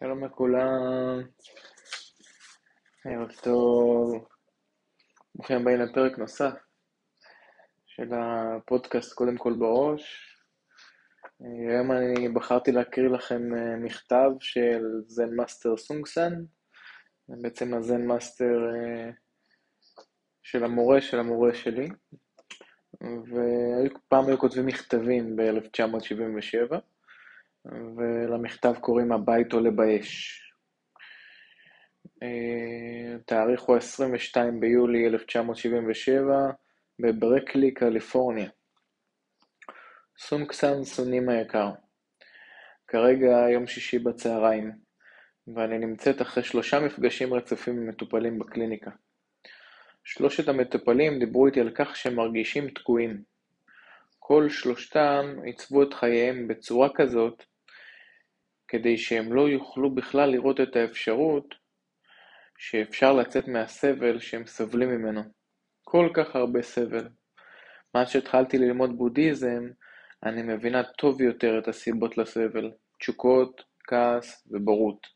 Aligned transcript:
שלום 0.00 0.24
לכולם, 0.24 1.22
ערב 3.04 3.32
טוב, 3.42 4.26
ברוכים 5.34 5.56
הבאים 5.56 5.80
לפרק 5.80 6.18
נוסף 6.18 6.52
של 7.86 8.08
הפודקאסט 8.14 9.14
קודם 9.14 9.36
כל 9.36 9.52
בראש. 9.58 10.36
היום 11.40 11.92
אני 11.92 12.28
בחרתי 12.28 12.72
להקריא 12.72 13.08
לכם 13.08 13.54
אה, 13.54 13.76
מכתב 13.76 14.30
של 14.40 14.82
זן 15.06 15.36
master 15.36 15.76
סונג 15.76 16.04
סאן, 16.04 16.32
בעצם 17.28 17.74
הזן 17.74 18.06
master 18.06 18.58
אה, 18.74 19.10
של 20.42 20.64
המורה 20.64 21.00
של 21.00 21.18
המורה 21.18 21.54
שלי, 21.54 21.88
ופעם 23.02 24.26
היו 24.26 24.38
כותבים 24.38 24.66
מכתבים 24.66 25.36
ב-1977. 25.36 26.76
ולמכתב 27.96 28.74
קוראים 28.80 29.12
הבית 29.12 29.52
עולה 29.52 29.70
באש. 29.70 30.42
התאריך 33.14 33.62
הוא 33.62 33.76
22 33.76 34.60
ביולי 34.60 35.06
1977 35.06 36.50
בברקלי, 36.98 37.74
קליפורניה. 37.74 38.48
סונקסן 40.18 40.84
סונים 40.84 41.28
היקר, 41.28 41.70
כרגע 42.86 43.46
יום 43.52 43.66
שישי 43.66 43.98
בצהריים, 43.98 44.72
ואני 45.54 45.78
נמצאת 45.78 46.22
אחרי 46.22 46.42
שלושה 46.42 46.80
מפגשים 46.80 47.34
רצופים 47.34 47.76
עם 47.76 47.88
מטופלים 47.88 48.38
בקליניקה. 48.38 48.90
שלושת 50.04 50.48
המטופלים 50.48 51.18
דיברו 51.18 51.46
איתי 51.46 51.60
על 51.60 51.70
כך 51.74 51.96
שהם 51.96 52.14
מרגישים 52.14 52.70
תקועים. 52.70 53.22
כל 54.18 54.48
שלושתם 54.48 55.36
עיצבו 55.44 55.82
את 55.82 55.94
חייהם 55.94 56.48
בצורה 56.48 56.88
כזאת 56.94 57.42
כדי 58.68 58.98
שהם 58.98 59.32
לא 59.32 59.48
יוכלו 59.48 59.94
בכלל 59.94 60.30
לראות 60.30 60.60
את 60.60 60.76
האפשרות 60.76 61.54
שאפשר 62.58 63.12
לצאת 63.12 63.48
מהסבל 63.48 64.18
שהם 64.18 64.46
סובלים 64.46 64.88
ממנו. 64.88 65.22
כל 65.84 66.08
כך 66.14 66.36
הרבה 66.36 66.62
סבל. 66.62 67.08
מאז 67.94 68.08
שהתחלתי 68.08 68.58
ללמוד 68.58 68.98
בודהיזם, 68.98 69.68
אני 70.22 70.42
מבינה 70.42 70.82
טוב 70.82 71.20
יותר 71.20 71.58
את 71.58 71.68
הסיבות 71.68 72.18
לסבל, 72.18 72.72
תשוקות, 72.98 73.62
כעס 73.84 74.46
ובורות. 74.50 75.06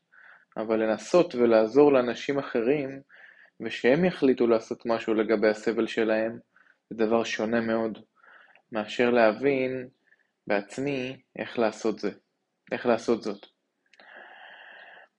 אבל 0.57 0.83
לנסות 0.83 1.35
ולעזור 1.35 1.93
לאנשים 1.93 2.39
אחרים, 2.39 3.01
ושהם 3.61 4.05
יחליטו 4.05 4.47
לעשות 4.47 4.85
משהו 4.85 5.13
לגבי 5.13 5.47
הסבל 5.47 5.87
שלהם, 5.87 6.39
זה 6.89 7.05
דבר 7.05 7.23
שונה 7.23 7.61
מאוד, 7.61 7.97
מאשר 8.71 9.09
להבין 9.09 9.87
בעצמי 10.47 11.21
איך 11.39 11.59
לעשות 11.59 11.99
זה. 11.99 12.11
איך 12.71 12.85
לעשות 12.85 13.23
זאת. 13.23 13.45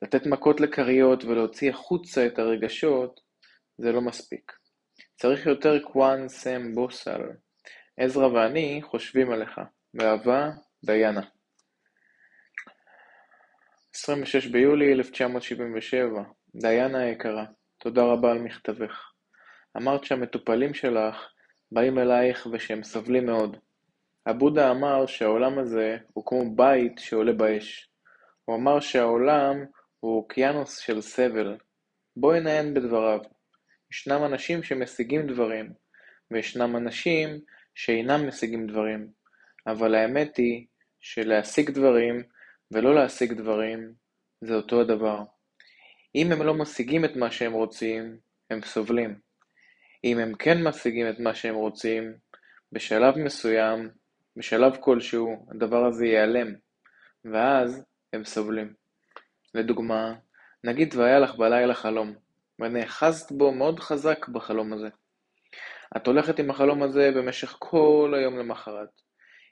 לתת 0.03 0.27
מכות 0.27 0.61
לכריות 0.61 1.25
ולהוציא 1.25 1.70
החוצה 1.70 2.27
את 2.27 2.39
הרגשות 2.39 3.20
זה 3.78 3.92
לא 3.92 4.00
מספיק. 4.00 4.53
צריך 5.17 5.47
יותר 5.47 5.83
קוואן 5.83 6.28
סם 6.28 6.75
בוסל. 6.75 7.20
עזרא 7.97 8.27
ואני 8.27 8.81
חושבים 8.83 9.31
עליך. 9.33 9.61
באהבה, 9.94 10.50
דיינה. 10.84 11.20
26 13.94 14.47
ביולי 14.47 14.92
1977 14.92 16.22
דיינה 16.55 16.98
היקרה, 16.98 17.44
תודה 17.78 18.03
רבה 18.03 18.31
על 18.31 18.39
מכתבך. 18.39 19.12
אמרת 19.77 20.05
שהמטופלים 20.05 20.75
שלך 20.75 21.16
באים 21.72 21.98
אלייך 21.98 22.47
ושהם 22.53 22.83
סובלים 22.83 23.27
מאוד. 23.27 23.56
הבודה 24.27 24.70
אמר 24.70 25.06
שהעולם 25.06 25.59
הזה 25.59 25.97
הוא 26.12 26.27
כמו 26.27 26.56
בית 26.56 26.98
שעולה 26.98 27.33
באש. 27.33 27.91
הוא 28.45 28.56
אמר 28.56 28.81
שהעולם 28.81 29.65
הוא 30.01 30.17
אוקיינוס 30.17 30.78
של 30.78 31.01
סבל. 31.01 31.56
בואי 32.17 32.41
נעיין 32.41 32.75
בדבריו. 32.75 33.20
ישנם 33.93 34.25
אנשים 34.25 34.62
שמשיגים 34.62 35.27
דברים, 35.27 35.73
וישנם 36.31 36.77
אנשים 36.77 37.41
שאינם 37.75 38.28
משיגים 38.28 38.66
דברים. 38.66 39.09
אבל 39.66 39.94
האמת 39.94 40.37
היא 40.37 40.66
שלהשיג 41.00 41.71
דברים 41.71 42.22
ולא 42.71 42.94
להשיג 42.94 43.32
דברים 43.32 43.93
זה 44.41 44.55
אותו 44.55 44.81
הדבר. 44.81 45.22
אם 46.15 46.32
הם 46.32 46.43
לא 46.43 46.55
משיגים 46.55 47.05
את 47.05 47.16
מה 47.16 47.31
שהם 47.31 47.53
רוצים, 47.53 48.16
הם 48.50 48.62
סובלים. 48.62 49.19
אם 50.05 50.19
הם 50.19 50.34
כן 50.34 50.62
משיגים 50.62 51.11
את 51.11 51.21
מה 51.21 51.34
שהם 51.34 51.55
רוצים, 51.55 52.15
בשלב 52.72 53.19
מסוים 53.19 54.01
בשלב 54.37 54.76
כלשהו 54.81 55.47
הדבר 55.50 55.84
הזה 55.84 56.06
ייעלם, 56.06 56.54
ואז 57.25 57.84
הם 58.12 58.25
סובלים. 58.25 58.75
לדוגמה, 59.54 60.15
נגיד 60.65 60.94
והיה 60.94 61.19
לך 61.19 61.34
בלילה 61.34 61.75
חלום, 61.75 62.15
ונאחזת 62.59 63.32
בו 63.32 63.53
מאוד 63.53 63.81
חזק 63.81 64.28
בחלום 64.28 64.72
הזה. 64.72 64.88
את 65.97 66.06
הולכת 66.06 66.38
עם 66.38 66.50
החלום 66.50 66.82
הזה 66.82 67.10
במשך 67.15 67.56
כל 67.59 68.15
היום 68.16 68.38
למחרת. 68.38 68.88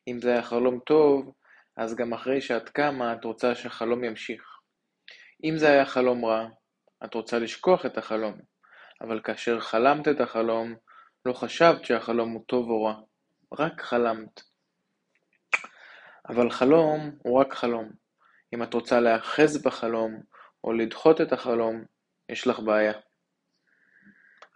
אם 0.08 0.18
זה 0.20 0.32
היה 0.32 0.42
חלום 0.42 0.80
טוב, 0.86 1.32
אז 1.76 1.96
גם 1.96 2.12
אחרי 2.12 2.40
שאת 2.40 2.68
קמה 2.68 3.12
את 3.12 3.24
רוצה 3.24 3.54
שהחלום 3.54 4.04
ימשיך. 4.04 4.42
אם 5.44 5.54
זה 5.56 5.68
היה 5.70 5.86
חלום 5.86 6.24
רע, 6.24 6.46
את 7.04 7.14
רוצה 7.14 7.38
לשכוח 7.38 7.86
את 7.86 7.98
החלום, 7.98 8.38
אבל 9.00 9.20
כאשר 9.24 9.60
חלמת 9.60 10.08
את 10.08 10.20
החלום, 10.20 10.74
לא 11.26 11.32
חשבת 11.32 11.84
שהחלום 11.84 12.30
הוא 12.30 12.44
טוב 12.46 12.70
או 12.70 12.84
רע, 12.84 12.94
רק 13.58 13.82
חלמת. 13.82 14.49
אבל 16.30 16.50
חלום 16.50 17.10
הוא 17.22 17.40
רק 17.40 17.54
חלום. 17.54 17.90
אם 18.54 18.62
את 18.62 18.74
רוצה 18.74 19.00
להיאחז 19.00 19.62
בחלום, 19.62 20.20
או 20.64 20.72
לדחות 20.72 21.20
את 21.20 21.32
החלום, 21.32 21.84
יש 22.28 22.46
לך 22.46 22.60
בעיה. 22.60 22.92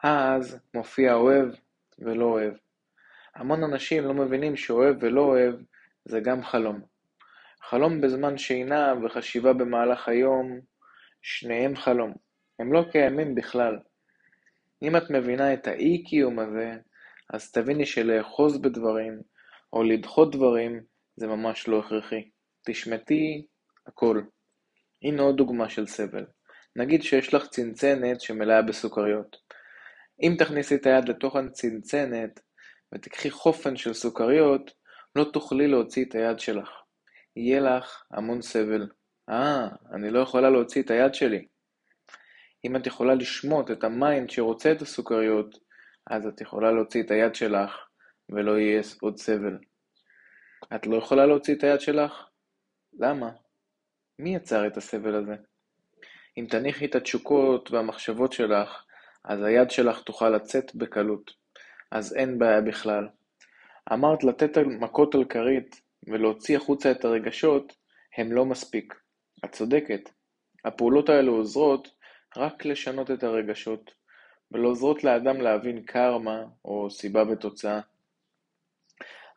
אז 0.03 0.61
מופיע 0.75 1.15
אוהב 1.15 1.49
ולא 1.99 2.25
אוהב. 2.25 2.55
המון 3.35 3.65
אנשים 3.65 4.05
לא 4.05 4.15
מבינים 4.15 4.57
שאוהב 4.57 4.97
ולא 5.01 5.21
אוהב 5.21 5.55
זה 6.05 6.21
גם 6.21 6.45
חלום. 6.45 6.81
חלום 7.63 8.01
בזמן 8.01 8.39
שינה 8.39 8.95
וחשיבה 9.03 9.53
במהלך 9.53 10.09
היום, 10.09 10.61
שניהם 11.23 11.77
חלום. 11.77 12.15
הם 12.59 12.73
לא 12.73 12.85
קיימים 12.93 13.35
בכלל. 13.35 13.79
אם 14.83 14.97
את 14.97 15.11
מבינה 15.11 15.55
את 15.55 15.67
האי-קיום 15.67 16.39
הזה, 16.39 16.77
אז 17.31 17.53
תביני 17.53 17.87
שלאחוז 17.87 18.59
בדברים, 18.59 19.21
או 19.73 19.83
לדחות 19.83 20.33
דברים, 20.33 20.94
זה 21.17 21.27
ממש 21.27 21.69
לא 21.69 21.79
הכרחי. 21.79 22.31
תשמטי 22.67 23.47
הכל. 23.87 24.23
הנה 25.03 25.23
עוד 25.23 25.37
דוגמה 25.37 25.69
של 25.69 25.87
סבל. 25.87 26.27
נגיד 26.77 27.03
שיש 27.03 27.35
לך 27.35 27.47
צנצנת 27.49 28.21
שמלאה 28.21 28.63
בסוכריות. 28.63 29.37
אם 30.23 30.35
תכניסי 30.39 30.75
את 30.75 30.87
היד 30.87 31.09
לתוך 31.09 31.37
הצנצנת 31.37 32.41
ותקחי 32.95 33.31
חופן 33.31 33.77
של 33.77 33.93
סוכריות, 33.93 34.71
לא 35.17 35.25
תוכלי 35.33 35.69
להוציא 35.69 36.05
את 36.05 36.15
היד 36.15 36.39
שלך. 36.39 36.71
יהיה 37.37 37.61
לך 37.61 38.03
המון 38.11 38.43
סבל. 38.43 38.89
אה, 39.29 39.69
אני 39.95 40.11
לא 40.11 40.19
יכולה 40.19 40.51
להוציא 40.51 40.83
את 40.83 40.91
היד 40.91 41.15
שלי. 41.15 41.47
אם 42.65 42.77
את 42.77 42.87
יכולה 42.87 43.15
לשמוט 43.15 43.71
את 43.71 43.85
ה 43.85 43.94
mind 43.94 44.31
שרוצה 44.31 44.73
את 44.73 44.83
הסוכריות, 44.83 45.59
אז 46.11 46.27
את 46.27 46.41
יכולה 46.41 46.73
להוציא 46.73 47.03
את 47.03 47.11
היד 47.11 47.35
שלך 47.35 47.71
ולא 48.29 48.59
יהיה 48.59 48.83
עוד 49.01 49.19
סבל. 49.19 49.59
את 50.75 50.87
לא 50.87 50.97
יכולה 50.97 51.27
להוציא 51.27 51.55
את 51.55 51.65
היד 51.65 51.81
שלך? 51.81 52.29
למה? 52.99 53.31
מי 54.19 54.35
יצר 54.35 54.67
את 54.67 54.77
הסבל 54.77 55.15
הזה? 55.15 55.35
אם 56.39 56.47
תניחי 56.51 56.85
את 56.85 56.95
התשוקות 56.95 57.71
והמחשבות 57.71 58.33
שלך, 58.33 58.85
אז 59.25 59.43
היד 59.43 59.71
שלך 59.71 60.03
תוכל 60.03 60.31
לצאת 60.31 60.75
בקלות. 60.75 61.31
אז 61.91 62.17
אין 62.17 62.39
בעיה 62.39 62.61
בכלל. 62.61 63.09
אמרת 63.93 64.25
לתת 64.25 64.59
מכות 64.59 65.15
על 65.15 65.25
כרית 65.25 65.81
ולהוציא 66.09 66.57
החוצה 66.57 66.91
את 66.91 67.05
הרגשות, 67.05 67.73
הם 68.19 68.33
לא 68.33 68.45
מספיק. 68.45 68.95
את 69.45 69.53
צודקת. 69.53 70.11
הפעולות 70.65 71.09
האלו 71.09 71.35
עוזרות 71.35 71.89
רק 72.37 72.65
לשנות 72.65 73.11
את 73.11 73.23
הרגשות, 73.23 73.91
ולא 74.53 74.69
עוזרות 74.69 75.05
לאדם 75.05 75.41
להבין 75.41 75.83
קרמה 75.83 76.45
או 76.65 76.91
סיבה 76.91 77.23
ותוצאה. 77.33 77.81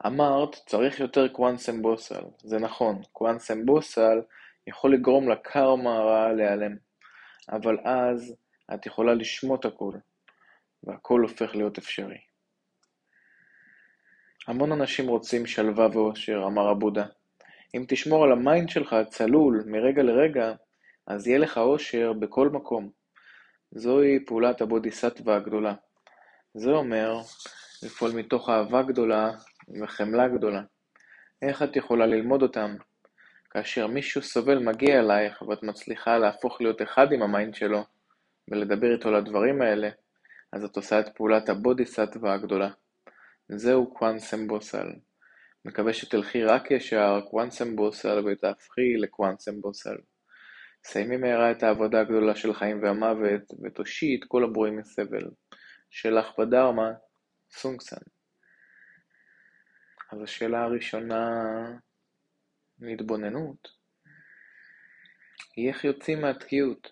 אמרת 0.06 0.56
צריך 0.56 1.00
יותר 1.00 1.28
קוואנסמבוסל, 1.28 2.24
זה 2.38 2.60
נכון, 2.60 3.02
קוואנסמבוסל 3.14 4.22
יכול 4.68 4.94
לגרום 4.94 5.30
לקרמה 5.30 5.98
הרעה 5.98 6.34
להיעלם, 6.34 6.76
אבל 7.52 7.78
אז 7.84 8.36
את 8.74 8.86
יכולה 8.86 9.14
לשמוט 9.14 9.66
הכל, 9.66 9.94
והכל 10.84 11.22
הופך 11.22 11.56
להיות 11.56 11.78
אפשרי. 11.78 12.18
המון 14.48 14.72
אנשים 14.72 15.08
רוצים 15.08 15.46
שלווה 15.46 15.88
ואושר, 15.94 16.44
אמר 16.48 16.70
הבודה. 16.70 17.06
אם 17.76 17.86
תשמור 17.88 18.24
על 18.24 18.32
ה 18.32 18.40
mind 18.40 18.70
שלך 18.70 18.96
צלול 19.10 19.64
מרגע 19.66 20.04
לרגע, 20.04 20.54
אז 21.08 21.28
יהיה 21.28 21.40
לך 21.40 21.58
אושר 21.58 22.14
בכל 22.14 22.50
מקום. 22.50 22.90
זוהי 23.72 24.26
פעולת 24.26 24.62
הבודיסטווה 24.62 25.36
הגדולה. 25.36 25.74
זה 26.54 26.70
אומר 26.70 27.18
לפעול 27.84 28.12
מתוך 28.12 28.50
אהבה 28.50 28.82
גדולה 28.82 29.32
וחמלה 29.82 30.28
גדולה. 30.28 30.62
איך 31.42 31.64
את 31.64 31.76
יכולה 31.76 32.06
ללמוד 32.06 32.42
אותם? 32.42 32.76
כאשר 33.50 33.88
מישהו 33.88 34.22
סובל 34.22 34.60
מגיע 34.60 35.00
אלייך 35.00 35.42
ואת 35.42 35.64
מצליחה 35.64 36.18
להפוך 36.18 36.62
להיות 36.62 36.82
אחד 36.82 37.12
עם 37.12 37.22
ה 37.22 37.29
mind 37.29 37.56
שלו 37.56 37.84
ולדבר 38.48 38.94
איתו 38.94 39.10
על 39.10 39.16
הדברים 39.16 39.62
האלה, 39.62 39.90
אז 40.54 40.64
את 40.64 40.76
עושה 40.76 41.00
את 41.00 41.10
פעולת 41.16 41.50
הבודיסטווה 41.50 42.34
הגדולה. 42.34 42.70
זהו 43.50 43.94
קוואנסם 43.94 44.48
בוסל. 44.48 44.88
מקווה 45.66 45.94
שתלכי 45.94 46.44
רק 46.44 46.72
ישר 46.72 47.20
קוואנסם 47.30 47.76
בוסל 47.76 48.26
ותהפכי 48.26 48.98
לקוואנסם 48.98 49.62
בוסל. 49.62 49.96
סיימי 50.84 51.18
מהרה 51.18 51.52
את 51.52 51.64
העבודה 51.64 52.02
הגדולה 52.02 52.36
של 52.36 52.54
חיים 52.54 52.84
והמוות 52.84 53.42
ותושיעי 53.64 54.20
את 54.20 54.26
כל 54.28 54.44
הברואים 54.44 54.78
מסבל. 54.78 55.30
שלך 55.90 56.40
בדרמה, 56.40 56.92
סונגסן. 57.52 58.17
אז 60.12 60.22
השאלה 60.22 60.64
הראשונה 60.64 61.26
להתבוננות 62.80 63.78
היא 65.56 65.70
איך 65.70 65.84
יוצאים 65.84 66.22
מהתקיעות. 66.22 66.92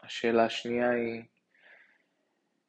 השאלה 0.00 0.44
השנייה 0.44 0.90
היא 0.90 1.22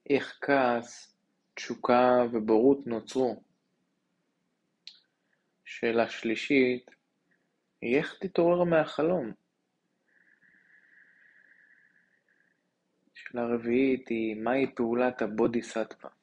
איך 0.09 0.39
כעס, 0.41 1.15
תשוקה 1.53 2.23
ובורות 2.31 2.87
נוצרו. 2.87 3.43
שאלה 5.65 6.09
שלישית 6.09 6.91
היא 7.81 7.97
איך 7.97 8.17
תתעורר 8.19 8.63
מהחלום. 8.63 9.31
שאלה 13.13 13.45
רביעית 13.45 14.07
היא 14.07 14.35
מהי 14.35 14.75
פעולת 14.75 15.21
הבודיסטווה. 15.21 16.22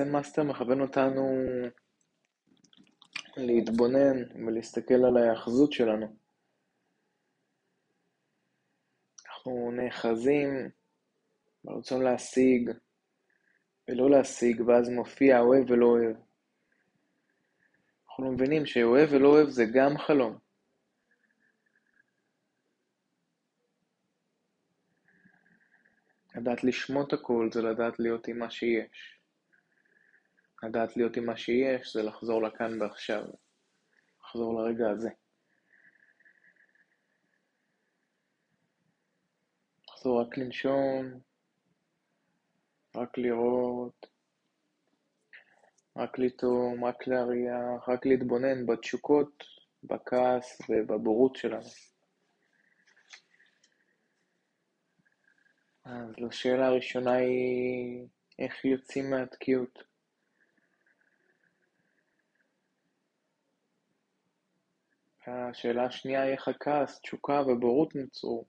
זה 0.00 0.04
מאסטר 0.04 0.42
מכוון 0.42 0.80
אותנו 0.80 1.42
להתבונן 3.36 4.46
ולהסתכל 4.46 4.94
על 4.94 5.16
ההאחזות 5.16 5.72
שלנו. 5.72 6.16
אנחנו 9.26 9.70
נאחזים 9.70 10.70
ברצון 11.64 12.02
להשיג 12.02 12.70
ולא 13.88 14.10
להשיג, 14.10 14.60
ואז 14.60 14.88
מופיע 14.88 15.40
אוהב 15.40 15.70
ולא 15.70 15.86
אוהב. 15.86 16.16
אנחנו 18.08 18.32
מבינים 18.32 18.66
שאוהב 18.66 19.08
ולא 19.12 19.28
אוהב 19.28 19.48
זה 19.48 19.64
גם 19.74 19.98
חלום. 19.98 20.38
לדעת 26.34 26.64
לשמוט 26.64 27.12
הכל 27.12 27.48
זה 27.52 27.62
לדעת 27.62 27.98
להיות 27.98 28.28
עם 28.28 28.38
מה 28.38 28.50
שיש. 28.50 29.19
לדעת 30.62 30.96
להיות 30.96 31.16
עם 31.16 31.26
מה 31.26 31.36
שיש 31.36 31.92
זה 31.92 32.02
לחזור 32.02 32.42
לכאן 32.42 32.82
ועכשיו. 32.82 33.24
לחזור 34.24 34.62
לרגע 34.62 34.90
הזה. 34.90 35.10
לחזור 39.88 40.20
רק 40.20 40.38
לנשום, 40.38 41.20
רק 42.96 43.18
לראות, 43.18 44.06
רק 45.96 46.18
לטעום, 46.18 46.84
רק 46.84 47.06
להריח, 47.06 47.88
רק 47.88 48.06
להתבונן 48.06 48.66
בתשוקות, 48.66 49.44
בכעס 49.82 50.60
ובבורות 50.68 51.36
שלנו. 51.36 51.68
אז 55.84 56.14
השאלה 56.28 56.66
הראשונה 56.66 57.12
היא 57.12 58.06
איך 58.38 58.64
יוצאים 58.64 59.10
מהתקיעות. 59.10 59.89
השאלה 65.30 65.84
השנייה 65.84 66.22
היא 66.22 66.32
איך 66.32 66.48
הכעס, 66.48 67.00
תשוקה 67.00 67.42
ובורות 67.46 67.94
נוצרו. 67.94 68.44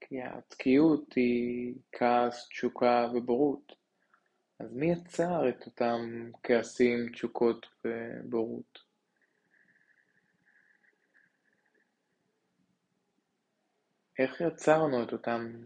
כי 0.00 0.22
התקיעות 0.22 1.12
היא 1.16 1.74
כעס, 1.92 2.48
תשוקה 2.48 3.08
ובורות. 3.14 3.72
אז 4.60 4.72
מי 4.72 4.92
יצר 4.92 5.48
את 5.48 5.66
אותם 5.66 6.30
כעסים, 6.42 7.08
תשוקות 7.12 7.66
ובורות? 7.84 8.78
איך 14.18 14.40
יצרנו 14.40 15.02
את 15.02 15.12
אותם 15.12 15.64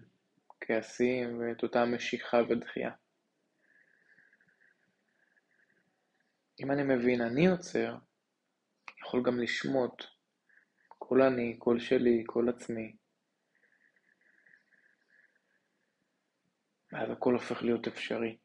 כעסים 0.61 1.39
ואת 1.39 1.63
אותה 1.63 1.85
משיכה 1.85 2.39
ודחייה. 2.49 2.91
אם 6.61 6.71
אני 6.71 6.83
מבין 6.83 7.21
אני 7.21 7.47
יוצר, 7.47 7.97
יכול 9.07 9.23
גם 9.23 9.39
לשמוט 9.39 10.05
כל 10.89 11.23
אני, 11.23 11.57
כל 11.59 11.79
שלי, 11.79 12.25
כל 12.27 12.49
עצמי. 12.49 12.97
ואז 16.93 17.11
הכל 17.11 17.33
הופך 17.33 17.63
להיות 17.63 17.87
אפשרי. 17.87 18.39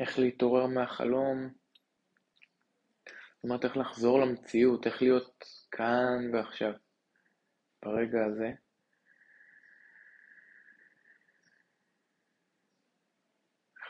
איך 0.00 0.18
להתעורר 0.18 0.66
מהחלום, 0.66 1.54
זאת 3.34 3.44
אומרת 3.44 3.64
איך 3.64 3.76
לחזור 3.76 4.20
למציאות, 4.20 4.86
איך 4.86 5.02
להיות 5.02 5.44
כאן 5.70 6.34
ועכשיו. 6.34 6.72
ברגע 7.82 8.24
הזה. 8.24 8.63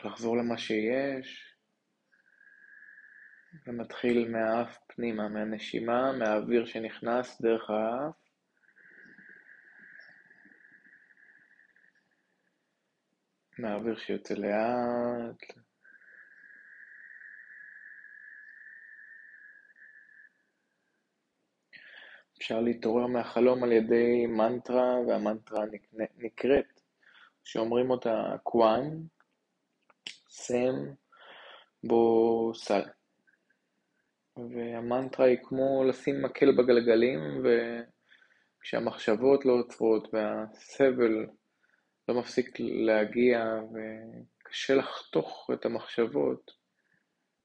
לחזור 0.05 0.37
למה 0.37 0.57
שיש, 0.57 1.55
ומתחיל 3.67 4.31
מהאף 4.31 4.77
פנימה, 4.87 5.29
מהנשימה, 5.29 6.11
מהאוויר 6.11 6.65
שנכנס 6.65 7.41
דרך 7.41 7.69
האף. 7.69 8.15
מהאוויר 13.59 13.97
שיוצא 13.97 14.33
לאט, 14.33 15.65
אפשר 22.37 22.61
להתעורר 22.61 23.07
מהחלום 23.07 23.63
על 23.63 23.71
ידי 23.71 24.25
מנטרה, 24.27 24.99
והמנטרה 25.07 25.63
נקראת, 26.17 26.81
שאומרים 27.43 27.89
אותה 27.89 28.35
קוואן, 28.43 29.01
סם, 30.37 30.75
בו 31.83 32.51
סל. 32.55 32.81
והמנטרה 34.37 35.25
היא 35.25 35.37
כמו 35.43 35.83
לשים 35.83 36.21
מקל 36.21 36.51
בגלגלים, 36.51 37.19
וכשהמחשבות 38.59 39.45
לא 39.45 39.53
עוצרות 39.53 40.07
והסבל 40.13 41.25
לא 42.07 42.19
מפסיק 42.19 42.59
להגיע 42.59 43.59
וקשה 43.73 44.75
לחתוך 44.75 45.49
את 45.53 45.65
המחשבות, 45.65 46.51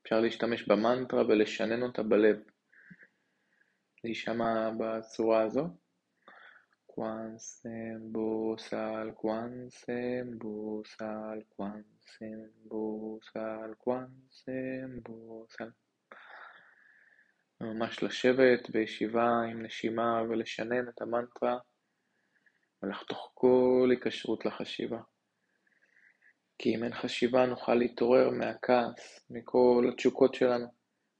אפשר 0.03 0.21
להשתמש 0.21 0.69
במנטרה 0.69 1.23
ולשנן 1.29 1.83
אותה 1.83 2.03
בלב. 2.03 2.43
להישמע 4.05 4.71
בצורה 4.79 5.43
הזו. 7.01 7.21
קוואנסם 7.21 8.13
בוסל, 8.13 9.11
קוואנסם 9.15 10.39
בוסל, 10.39 11.41
קוואנסם 11.49 12.41
בוסל, 12.65 13.75
קוואנסם 13.79 15.01
בוסל. 15.03 15.71
ממש 17.61 18.03
לשבת 18.03 18.71
בישיבה 18.71 19.43
עם 19.51 19.63
נשימה 19.63 20.23
ולשנן 20.29 20.89
את 20.89 21.03
המנטרה 21.03 21.59
ולחתוך 22.83 23.31
כל 23.35 23.89
היקשרות 23.91 24.47
לחשיבה. 24.47 25.01
כי 26.59 26.75
אם 26.75 26.85
אין 26.85 26.95
חשיבה 26.95 27.47
נוכל 27.47 27.75
להתעורר 27.75 28.31
מהכעס, 28.31 29.27
מכל 29.31 29.91
התשוקות 29.93 30.35
שלנו, 30.35 30.67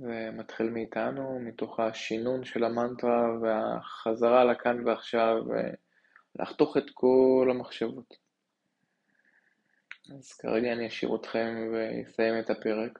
זה 0.01 0.29
מתחיל 0.33 0.69
מאיתנו, 0.69 1.39
מתוך 1.39 1.79
השינון 1.79 2.45
של 2.45 2.63
המנטרה 2.63 3.39
והחזרה 3.41 4.43
לכאן 4.43 4.87
ועכשיו, 4.87 5.35
ולחתוך 6.37 6.77
את 6.77 6.85
כל 6.93 7.47
המחשבות. 7.51 8.13
אז 10.17 10.33
כרגע 10.33 10.73
אני 10.73 10.87
אשאיר 10.87 11.15
אתכם 11.15 11.55
ואסיים 11.73 12.39
את 12.39 12.49
הפרק. 12.49 12.99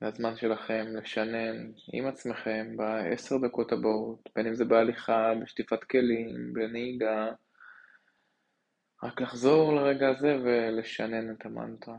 זה 0.00 0.06
הזמן 0.06 0.36
שלכם 0.36 0.86
לשנן 0.96 1.70
עם 1.92 2.06
עצמכם 2.06 2.76
בעשר 2.76 3.36
דקות 3.46 3.72
הבאות, 3.72 4.28
בין 4.36 4.46
אם 4.46 4.54
זה 4.54 4.64
בהליכה, 4.64 5.32
בשטיפת 5.42 5.84
כלים, 5.84 6.52
בנהיגה, 6.52 7.28
רק 9.02 9.20
לחזור 9.20 9.72
לרגע 9.74 10.08
הזה 10.08 10.36
ולשנן 10.44 11.30
את 11.30 11.46
המנטרה. 11.46 11.96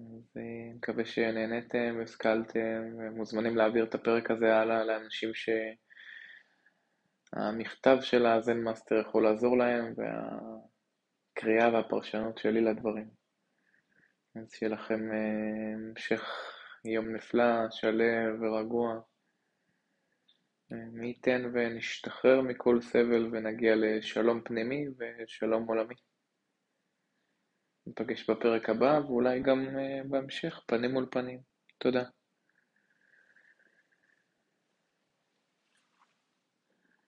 אז 0.00 0.36
אה, 0.36 0.74
מקווה 0.74 1.04
שנהניתם, 1.04 1.98
השכלתם, 2.02 2.82
ומוזמנים 2.98 3.56
להעביר 3.56 3.84
את 3.84 3.94
הפרק 3.94 4.30
הזה 4.30 4.56
הלאה 4.56 4.84
לאנשים 4.84 5.30
שהמכתב 7.34 7.96
של 8.00 8.26
ה 8.26 8.35
Zen 8.35 8.60
master 8.60 9.00
יכול 9.00 9.22
לעזור 9.22 9.58
להם, 9.58 9.94
והקריאה 9.96 11.72
והפרשנות 11.72 12.38
שלי 12.38 12.60
לדברים. 12.60 13.08
אז 14.36 14.52
שיהיה 14.54 14.72
לכם 14.72 15.12
אה, 15.12 15.74
המשך 15.74 16.22
יום 16.84 17.08
נפלא, 17.16 17.70
שלו 17.70 18.40
ורגוע. 18.40 19.00
אה, 20.72 20.76
מי 20.92 21.06
ייתן 21.06 21.42
ונשתחרר 21.54 22.40
מכל 22.40 22.80
סבל 22.80 23.28
ונגיע 23.32 23.74
לשלום 23.76 24.40
פנימי 24.44 24.86
ושלום 24.98 25.66
עולמי. 25.68 25.94
ניפגש 27.86 28.30
בפרק 28.30 28.70
הבא, 28.70 29.00
ואולי 29.06 29.40
גם 29.40 29.66
אה, 29.78 30.00
בהמשך, 30.04 30.60
פנים 30.66 30.92
מול 30.92 31.06
פנים. 31.10 31.38
תודה. 31.78 32.02